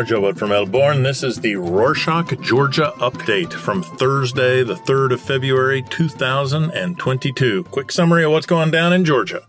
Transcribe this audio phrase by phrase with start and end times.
[0.00, 1.02] Marjowood from Melbourne.
[1.02, 7.64] This is the Rorschach, Georgia update from Thursday, the 3rd of February, 2022.
[7.64, 9.42] Quick summary of what's going down in Georgia.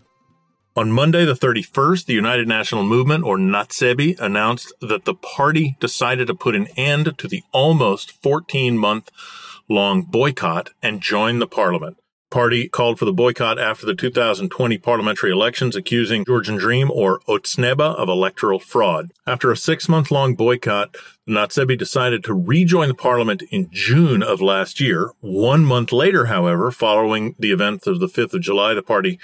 [0.76, 6.26] On Monday, the 31st, the United National Movement, or NATSEBI, announced that the party decided
[6.26, 9.10] to put an end to the almost 14 month
[9.70, 11.96] long boycott and join the parliament
[12.32, 17.94] party called for the boycott after the 2020 parliamentary elections, accusing Georgian Dream or Otsneba
[17.94, 19.12] of electoral fraud.
[19.26, 20.96] After a six month long boycott,
[21.26, 25.12] the Natsebi decided to rejoin the parliament in June of last year.
[25.20, 29.20] One month later, however, following the events of the 5th of July, the party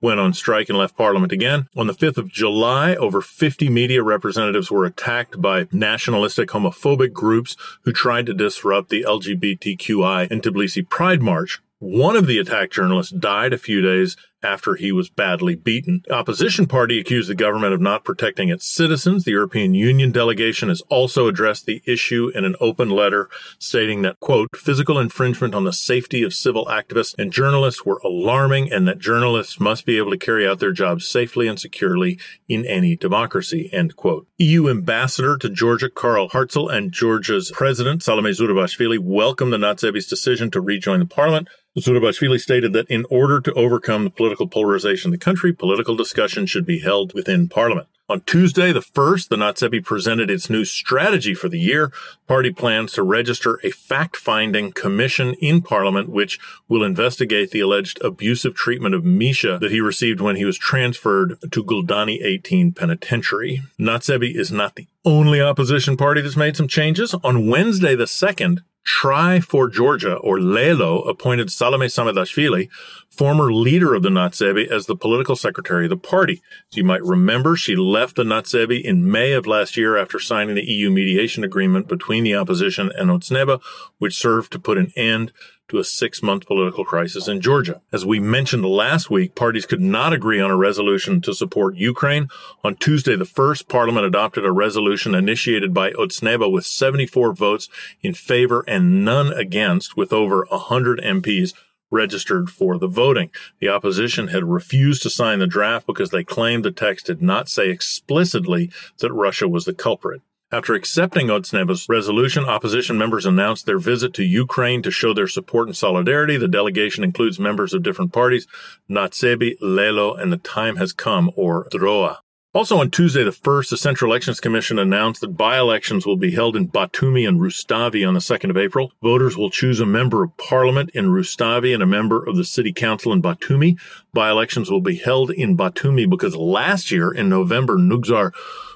[0.00, 1.68] went on strike and left parliament again.
[1.76, 7.56] On the 5th of July, over 50 media representatives were attacked by nationalistic homophobic groups
[7.82, 11.60] who tried to disrupt the LGBTQI and Tbilisi Pride March.
[11.82, 16.02] One of the attack journalists died a few days after he was badly beaten.
[16.06, 19.24] The opposition party accused the government of not protecting its citizens.
[19.24, 24.20] The European Union delegation has also addressed the issue in an open letter stating that,
[24.20, 28.98] quote, physical infringement on the safety of civil activists and journalists were alarming and that
[28.98, 33.68] journalists must be able to carry out their jobs safely and securely in any democracy,
[33.72, 34.26] end quote.
[34.38, 40.50] EU ambassador to Georgia, Karl Hartzell, and Georgia's president, Salome Zurabishvili, welcomed the Natsebi's decision
[40.50, 41.48] to rejoin the parliament.
[41.78, 46.46] Zurabishvili stated that in order to overcome the political polarization in the country, political discussion
[46.46, 47.88] should be held within parliament.
[48.08, 51.90] On Tuesday, the 1st, the Natsebi presented its new strategy for the year.
[52.26, 56.38] Party plans to register a fact-finding commission in parliament which
[56.68, 61.38] will investigate the alleged abusive treatment of Misha that he received when he was transferred
[61.50, 63.62] to Guldani 18 Penitentiary.
[63.78, 67.14] Natsebi is not the only opposition party that's made some changes.
[67.24, 72.68] On Wednesday, the 2nd, Try for Georgia, or LELO, appointed Salome Samedashvili,
[73.10, 76.42] former leader of the Natsebi, as the political secretary of the party.
[76.70, 80.56] As you might remember, she left the Natsebi in May of last year after signing
[80.56, 83.60] the EU mediation agreement between the opposition and Otsneba,
[83.98, 85.32] which served to put an end
[85.72, 87.80] to a six month political crisis in Georgia.
[87.90, 92.28] As we mentioned last week, parties could not agree on a resolution to support Ukraine.
[92.62, 97.70] On Tuesday, the first parliament adopted a resolution initiated by Otsneba with 74 votes
[98.02, 101.54] in favor and none against, with over 100 MPs
[101.90, 103.30] registered for the voting.
[103.58, 107.48] The opposition had refused to sign the draft because they claimed the text did not
[107.48, 110.20] say explicitly that Russia was the culprit.
[110.54, 115.66] After accepting Otsneba's resolution, opposition members announced their visit to Ukraine to show their support
[115.66, 116.36] and solidarity.
[116.36, 118.46] The delegation includes members of different parties,
[118.90, 122.18] Natsebi, Lelo, and the Time Has Come, or DROA.
[122.52, 126.54] Also on Tuesday the 1st, the Central Elections Commission announced that by-elections will be held
[126.54, 128.92] in Batumi and Rustavi on the 2nd of April.
[129.02, 132.74] Voters will choose a member of parliament in Rustavi and a member of the city
[132.74, 133.80] council in Batumi.
[134.12, 138.32] By-elections will be held in Batumi because last year in November, Nugzar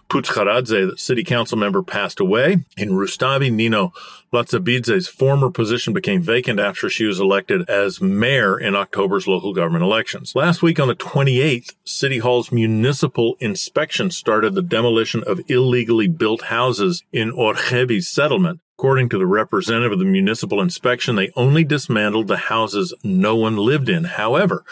[0.08, 2.64] Putsharadze, the city council member, passed away.
[2.76, 3.92] In Rustavi, Nino
[4.32, 9.84] Latsabidze's former position became vacant after she was elected as mayor in October's local government
[9.84, 10.34] elections.
[10.34, 16.42] Last week on the 28th, City Hall's municipal inspection started the demolition of illegally built
[16.42, 18.60] houses in Orchebi's settlement.
[18.78, 23.56] According to the representative of the municipal inspection, they only dismantled the houses no one
[23.56, 24.04] lived in.
[24.04, 24.64] However,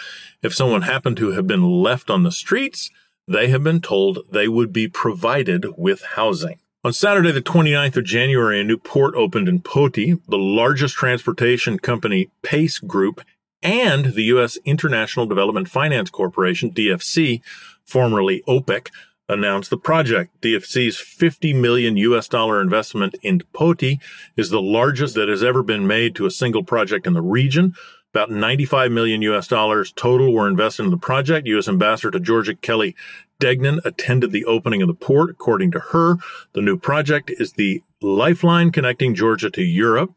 [0.43, 2.91] if someone happened to have been left on the streets,
[3.27, 6.59] they have been told they would be provided with housing.
[6.85, 11.79] On Saturday, the 29th of January, a new port opened in Poti, the largest transportation
[11.79, 13.23] company, Pace Group,
[13.63, 14.59] and the U.S.
[14.67, 17.41] International Development Finance Corporation, DFC,
[17.87, 18.91] formerly OPIC,
[19.29, 20.39] announced the project.
[20.43, 23.99] DFC's 50 million US dollar investment in Poti
[24.37, 27.75] is the largest that has ever been made to a single project in the region.
[28.15, 31.49] About 95 million US dollars total were invested in the project.
[31.49, 31.67] U.S.
[31.67, 32.95] Ambassador to Georgia Kelly
[33.41, 35.31] Degnan attended the opening of the port.
[35.31, 36.19] According to her,
[36.53, 40.15] the new project is the lifeline connecting Georgia to Europe.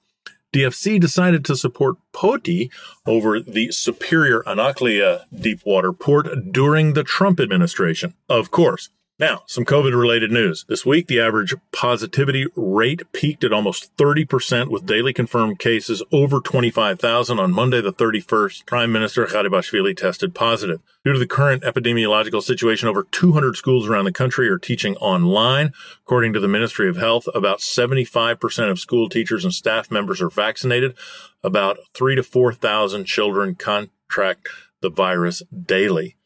[0.54, 2.70] DFC decided to support Poti
[3.08, 8.14] over the Superior Anaklia deepwater port during the Trump administration.
[8.30, 10.64] Of course, now, some COVID related news.
[10.70, 16.40] This week, the average positivity rate peaked at almost 30% with daily confirmed cases over
[16.40, 18.68] 25,000 on Monday, the 31st.
[18.68, 20.82] Prime Minister Garibashvili tested positive.
[21.04, 25.74] Due to the current epidemiological situation, over 200 schools around the country are teaching online.
[26.06, 30.30] According to the Ministry of Health, about 75% of school teachers and staff members are
[30.30, 30.96] vaccinated.
[31.44, 34.48] About 3 to 4,000 children contract
[34.82, 36.17] the virus daily.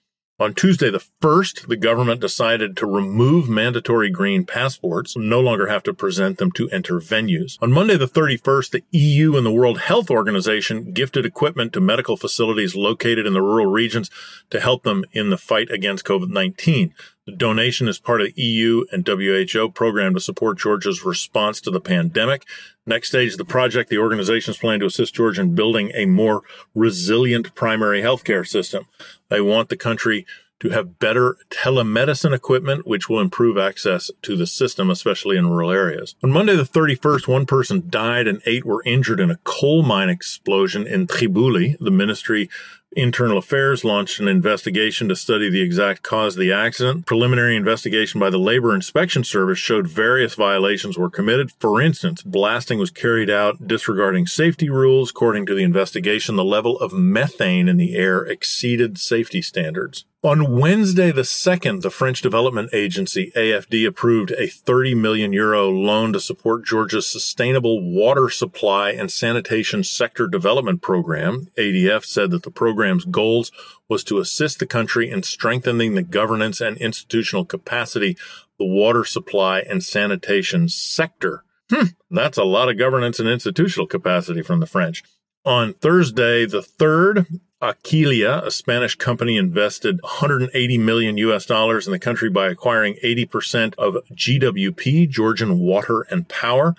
[0.42, 5.84] On Tuesday, the 1st, the government decided to remove mandatory green passports, no longer have
[5.84, 7.60] to present them to enter venues.
[7.62, 12.18] On Monday, the 31st, the EU and the World Health Organization gifted equipment to medical
[12.18, 14.10] facilities located in the rural regions
[14.50, 16.92] to help them in the fight against COVID-19.
[17.38, 22.46] Donation is part of EU and WHO program to support Georgia's response to the pandemic.
[22.86, 26.44] Next stage of the project, the organizations plan to assist Georgia in building a more
[26.74, 28.88] resilient primary healthcare system.
[29.30, 30.26] They want the country
[30.62, 35.72] to have better telemedicine equipment, which will improve access to the system, especially in rural
[35.72, 36.16] areas.
[36.24, 40.08] On Monday, the 31st, one person died and eight were injured in a coal mine
[40.08, 41.78] explosion in Tkibuli.
[41.80, 42.48] The ministry
[42.94, 47.06] Internal Affairs launched an investigation to study the exact cause of the accident.
[47.06, 51.54] Preliminary investigation by the Labor Inspection Service showed various violations were committed.
[51.58, 55.12] For instance, blasting was carried out disregarding safety rules.
[55.12, 60.04] According to the investigation, the level of methane in the air exceeded safety standards.
[60.24, 66.14] On Wednesday the 2nd, the French Development Agency, AFD, approved a 30 million euro loan
[66.14, 71.48] to support Georgia's sustainable water supply and sanitation sector development program.
[71.58, 73.52] ADF said that the program's goals
[73.90, 78.16] was to assist the country in strengthening the governance and institutional capacity
[78.60, 81.44] the water supply and sanitation sector.
[81.72, 85.02] Hmm, that's a lot of governance and institutional capacity from the French.
[85.46, 92.00] On Thursday the 3rd, Aqualia, a Spanish company, invested 180 million US dollars in the
[92.00, 96.76] country by acquiring 80% of GWP, Georgian Water and Power.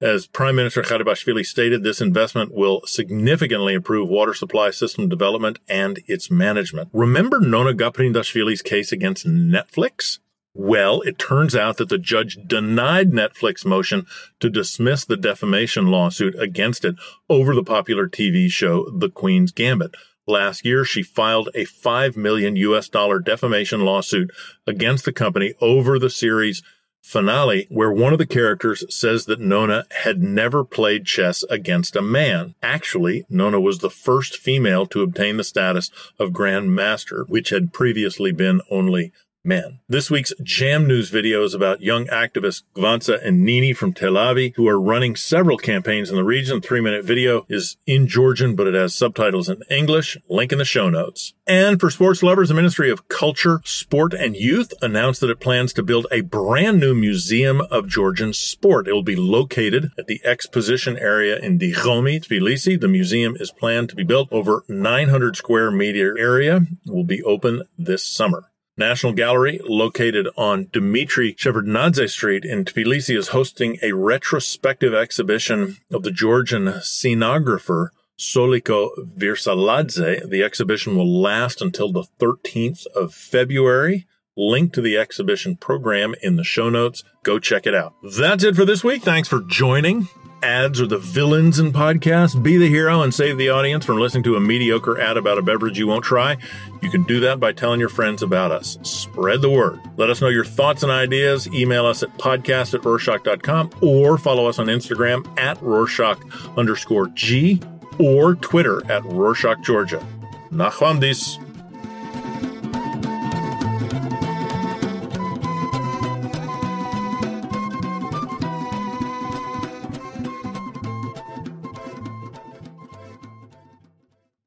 [0.00, 6.00] As Prime Minister Garibashvili stated, this investment will significantly improve water supply system development and
[6.06, 6.88] its management.
[6.92, 10.18] Remember Nona Gaprindashvili's case against Netflix?
[10.54, 14.06] Well, it turns out that the judge denied Netflix motion
[14.40, 16.96] to dismiss the defamation lawsuit against it
[17.28, 19.94] over the popular TV show The Queen's Gambit.
[20.26, 24.30] Last year, she filed a 5 million US dollar defamation lawsuit
[24.66, 26.62] against the company over the series
[27.02, 32.02] finale, where one of the characters says that Nona had never played chess against a
[32.02, 32.54] man.
[32.62, 37.72] Actually, Nona was the first female to obtain the status of Grand Master, which had
[37.72, 39.12] previously been only
[39.44, 39.80] men.
[39.88, 44.68] This week's Jam News video is about young activists Gvantsa and Nini from Telavi, who
[44.68, 46.60] are running several campaigns in the region.
[46.60, 50.16] Three minute video is in Georgian, but it has subtitles in English.
[50.28, 51.34] Link in the show notes.
[51.46, 55.72] And for sports lovers, the Ministry of Culture, Sport, and Youth announced that it plans
[55.72, 58.86] to build a brand new museum of Georgian sport.
[58.86, 62.80] It will be located at the exposition area in Dichomi, Tbilisi.
[62.80, 66.60] The museum is planned to be built over 900 square meter area.
[66.86, 68.51] It will be open this summer.
[68.82, 76.02] National Gallery, located on Dmitry Shevardnadze Street in Tbilisi, is hosting a retrospective exhibition of
[76.02, 80.28] the Georgian scenographer Soliko Virsaladze.
[80.28, 84.08] The exhibition will last until the 13th of February.
[84.36, 87.04] Link to the exhibition program in the show notes.
[87.22, 87.94] Go check it out.
[88.02, 89.04] That's it for this week.
[89.04, 90.08] Thanks for joining
[90.42, 92.40] ads are the villains in podcasts.
[92.40, 95.42] Be the hero and save the audience from listening to a mediocre ad about a
[95.42, 96.36] beverage you won't try.
[96.80, 98.78] You can do that by telling your friends about us.
[98.82, 99.80] Spread the word.
[99.96, 101.48] Let us know your thoughts and ideas.
[101.48, 106.18] Email us at podcast at Rorschach.com or follow us on Instagram at Rorschach
[106.56, 107.60] underscore G
[107.98, 110.04] or Twitter at Rorschach Georgia.
[110.50, 111.41] Nachwamdis.